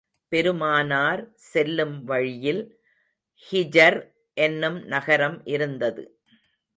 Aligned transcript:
பெருமானார் 0.31 1.21
செல்லும் 1.51 2.03
வழியில், 2.03 2.63
ஹிஜர் 3.51 3.99
என்னும் 4.37 4.79
நகரம் 4.85 5.41
இருந்தது. 5.45 6.03